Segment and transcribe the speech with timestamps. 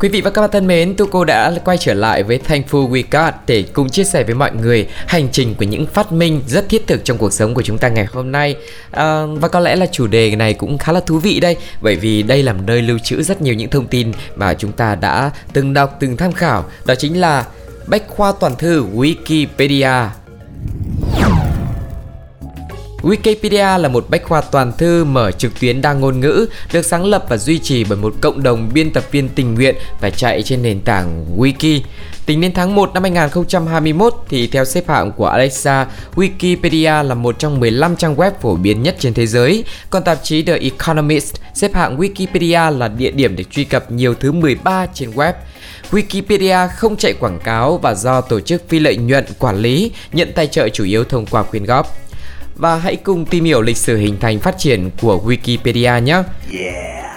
[0.00, 3.02] Quý vị và các bạn thân mến, Tuco đã quay trở lại với Thankful We
[3.10, 6.68] Got để cùng chia sẻ với mọi người hành trình của những phát minh rất
[6.68, 8.56] thiết thực trong cuộc sống của chúng ta ngày hôm nay.
[8.90, 11.96] À, và có lẽ là chủ đề này cũng khá là thú vị đây, bởi
[11.96, 14.94] vì đây là một nơi lưu trữ rất nhiều những thông tin mà chúng ta
[14.94, 16.64] đã từng đọc, từng tham khảo.
[16.86, 17.44] Đó chính là
[17.86, 20.06] Bách khoa toàn thư Wikipedia
[23.02, 27.04] Wikipedia là một bách khoa toàn thư mở trực tuyến đa ngôn ngữ, được sáng
[27.04, 30.42] lập và duy trì bởi một cộng đồng biên tập viên tình nguyện và chạy
[30.42, 31.80] trên nền tảng Wiki.
[32.26, 37.38] Tính đến tháng 1 năm 2021 thì theo xếp hạng của Alexa, Wikipedia là một
[37.38, 41.34] trong 15 trang web phổ biến nhất trên thế giới, còn tạp chí The Economist
[41.54, 45.32] xếp hạng Wikipedia là địa điểm để truy cập nhiều thứ 13 trên web.
[45.90, 50.32] Wikipedia không chạy quảng cáo và do tổ chức phi lợi nhuận quản lý, nhận
[50.34, 52.07] tài trợ chủ yếu thông qua quyên góp
[52.58, 56.22] và hãy cùng tìm hiểu lịch sử hình thành phát triển của Wikipedia nhé.
[56.52, 57.08] Yeah.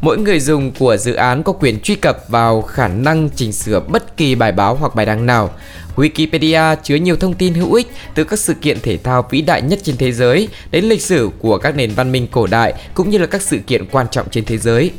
[0.00, 3.80] Mỗi người dùng của dự án có quyền truy cập vào khả năng chỉnh sửa
[3.80, 5.50] bất kỳ bài báo hoặc bài đăng nào.
[5.96, 9.62] Wikipedia chứa nhiều thông tin hữu ích từ các sự kiện thể thao vĩ đại
[9.62, 13.10] nhất trên thế giới đến lịch sử của các nền văn minh cổ đại cũng
[13.10, 14.90] như là các sự kiện quan trọng trên thế giới.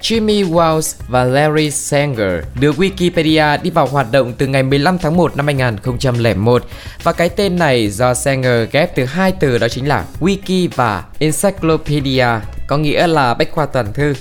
[0.00, 5.16] Jimmy Wales và Larry Sanger đưa Wikipedia đi vào hoạt động từ ngày 15 tháng
[5.16, 6.64] 1 năm 2001
[7.02, 11.04] và cái tên này do Sanger ghép từ hai từ đó chính là Wiki và
[11.18, 12.26] Encyclopedia,
[12.66, 14.14] có nghĩa là bách khoa toàn thư.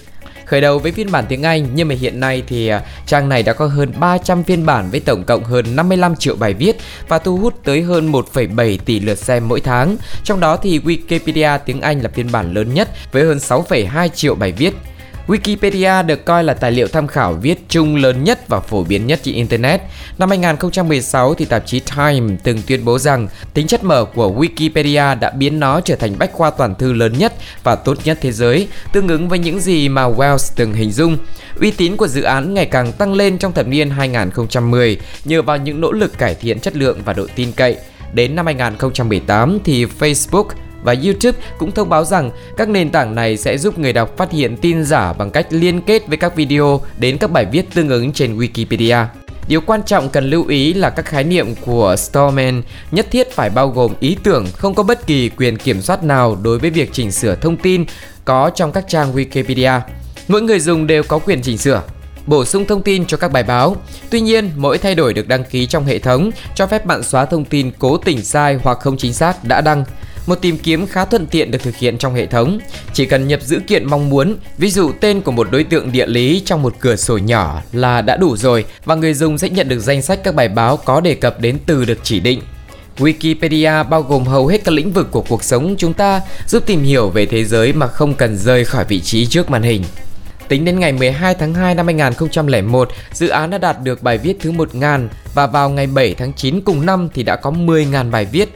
[0.46, 3.44] Khởi đầu với phiên bản tiếng Anh nhưng mà hiện nay thì à, trang này
[3.44, 6.78] đã có hơn 300 phiên bản với tổng cộng hơn 55 triệu bài viết
[7.08, 9.98] và thu hút tới hơn 1,7 tỷ lượt xem mỗi tháng.
[10.24, 14.36] Trong đó thì Wikipedia tiếng Anh là phiên bản lớn nhất với hơn 6,2 triệu
[14.36, 14.74] bài viết.
[15.28, 19.08] Wikipedia được coi là tài liệu tham khảo viết chung lớn nhất và phổ biến
[19.08, 19.82] nhất trên Internet.
[20.18, 25.20] Năm 2016 thì tạp chí Time từng tuyên bố rằng tính chất mở của Wikipedia
[25.20, 27.34] đã biến nó trở thành bách khoa toàn thư lớn nhất
[27.64, 31.18] và tốt nhất thế giới, tương ứng với những gì mà Wells từng hình dung.
[31.60, 35.58] Uy tín của dự án ngày càng tăng lên trong thập niên 2010 nhờ vào
[35.58, 37.78] những nỗ lực cải thiện chất lượng và độ tin cậy.
[38.14, 40.46] Đến năm 2018 thì Facebook
[40.88, 44.32] và YouTube cũng thông báo rằng các nền tảng này sẽ giúp người đọc phát
[44.32, 47.90] hiện tin giả bằng cách liên kết với các video đến các bài viết tương
[47.90, 49.06] ứng trên Wikipedia.
[49.48, 52.62] Điều quan trọng cần lưu ý là các khái niệm của Stallman
[52.92, 56.38] nhất thiết phải bao gồm ý tưởng không có bất kỳ quyền kiểm soát nào
[56.44, 57.86] đối với việc chỉnh sửa thông tin
[58.26, 59.80] có trong các trang Wikipedia.
[60.28, 61.82] Mỗi người dùng đều có quyền chỉnh sửa,
[62.26, 63.76] bổ sung thông tin cho các bài báo.
[64.10, 67.26] Tuy nhiên, mỗi thay đổi được đăng ký trong hệ thống cho phép bạn xóa
[67.26, 69.86] thông tin cố tình sai hoặc không chính xác đã đăng.
[70.28, 72.60] Một tìm kiếm khá thuận tiện được thực hiện trong hệ thống.
[72.94, 76.08] Chỉ cần nhập dữ kiện mong muốn, ví dụ tên của một đối tượng địa
[76.08, 79.70] lý trong một cửa sổ nhỏ là đã đủ rồi và người dùng sẽ nhận
[79.70, 82.42] được danh sách các bài báo có đề cập đến từ được chỉ định.
[82.98, 86.84] Wikipedia bao gồm hầu hết các lĩnh vực của cuộc sống chúng ta, giúp tìm
[86.84, 89.84] hiểu về thế giới mà không cần rời khỏi vị trí trước màn hình.
[90.48, 94.38] Tính đến ngày 12 tháng 2 năm 2001, dự án đã đạt được bài viết
[94.40, 98.26] thứ 1.000 và vào ngày 7 tháng 9 cùng năm thì đã có 10.000 bài
[98.26, 98.50] viết.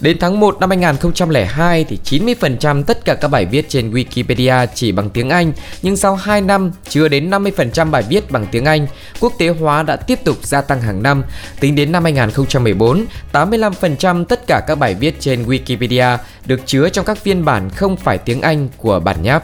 [0.00, 4.92] Đến tháng 1 năm 2002 thì 90% tất cả các bài viết trên Wikipedia chỉ
[4.92, 8.86] bằng tiếng Anh, nhưng sau 2 năm chưa đến 50% bài viết bằng tiếng Anh.
[9.20, 11.24] Quốc tế hóa đã tiếp tục gia tăng hàng năm.
[11.60, 17.04] Tính đến năm 2014, 85% tất cả các bài viết trên Wikipedia được chứa trong
[17.04, 19.42] các phiên bản không phải tiếng Anh của bản nháp.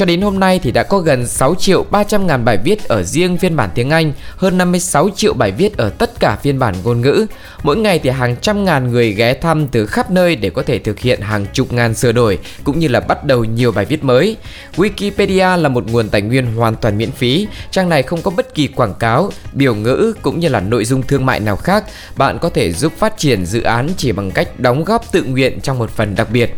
[0.00, 3.02] Cho đến hôm nay thì đã có gần 6 triệu 300 ngàn bài viết ở
[3.02, 6.74] riêng phiên bản tiếng Anh, hơn 56 triệu bài viết ở tất cả phiên bản
[6.84, 7.26] ngôn ngữ.
[7.62, 10.78] Mỗi ngày thì hàng trăm ngàn người ghé thăm từ khắp nơi để có thể
[10.78, 14.04] thực hiện hàng chục ngàn sửa đổi cũng như là bắt đầu nhiều bài viết
[14.04, 14.36] mới.
[14.76, 18.54] Wikipedia là một nguồn tài nguyên hoàn toàn miễn phí, trang này không có bất
[18.54, 21.84] kỳ quảng cáo, biểu ngữ cũng như là nội dung thương mại nào khác.
[22.16, 25.60] Bạn có thể giúp phát triển dự án chỉ bằng cách đóng góp tự nguyện
[25.60, 26.54] trong một phần đặc biệt.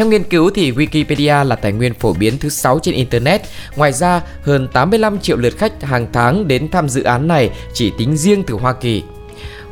[0.00, 3.42] Theo nghiên cứu thì Wikipedia là tài nguyên phổ biến thứ 6 trên Internet.
[3.76, 7.92] Ngoài ra, hơn 85 triệu lượt khách hàng tháng đến thăm dự án này chỉ
[7.98, 9.02] tính riêng từ Hoa Kỳ.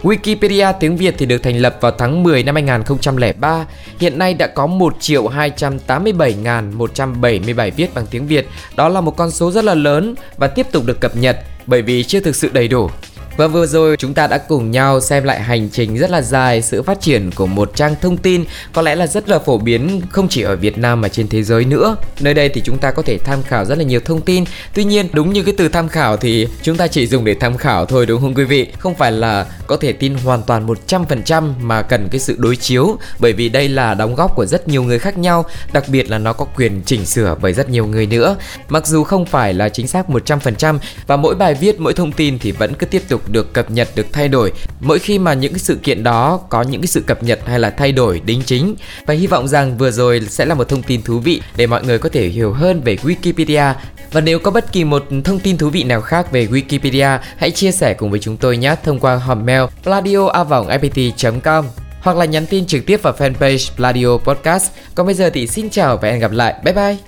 [0.03, 3.67] Wikipedia tiếng Việt thì được thành lập vào tháng 10 năm 2003.
[3.99, 8.49] Hiện nay đã có 1 triệu 287.177 viết bằng tiếng Việt.
[8.77, 11.37] Đó là một con số rất là lớn và tiếp tục được cập nhật
[11.67, 12.91] bởi vì chưa thực sự đầy đủ.
[13.39, 16.63] Và vừa rồi chúng ta đã cùng nhau xem lại hành trình rất là dài
[16.63, 20.01] sự phát triển của một trang thông tin có lẽ là rất là phổ biến
[20.11, 21.97] không chỉ ở Việt Nam mà trên thế giới nữa.
[22.21, 24.45] Nơi đây thì chúng ta có thể tham khảo rất là nhiều thông tin.
[24.75, 27.57] Tuy nhiên đúng như cái từ tham khảo thì chúng ta chỉ dùng để tham
[27.57, 28.67] khảo thôi đúng không quý vị?
[28.79, 32.97] Không phải là có thể tin hoàn toàn 100% mà cần cái sự đối chiếu
[33.19, 36.19] bởi vì đây là đóng góp của rất nhiều người khác nhau, đặc biệt là
[36.19, 38.37] nó có quyền chỉnh sửa bởi rất nhiều người nữa.
[38.69, 42.39] Mặc dù không phải là chính xác 100% và mỗi bài viết, mỗi thông tin
[42.39, 44.53] thì vẫn cứ tiếp tục được cập nhật, được thay đổi.
[44.81, 47.61] Mỗi khi mà những cái sự kiện đó có những cái sự cập nhật hay
[47.61, 48.75] là thay đổi đính chính
[49.07, 51.85] và hy vọng rằng vừa rồi sẽ là một thông tin thú vị để mọi
[51.85, 53.75] người có thể hiểu hơn về Wikipedia
[54.13, 57.51] và nếu có bất kỳ một thông tin thú vị nào khác về Wikipedia, hãy
[57.51, 61.65] chia sẻ cùng với chúng tôi nhé thông qua hòm mail pladio.ipt.com
[62.01, 64.71] hoặc là nhắn tin trực tiếp vào fanpage Pladio Podcast.
[64.95, 66.55] Còn bây giờ thì xin chào và hẹn gặp lại.
[66.65, 67.08] Bye bye!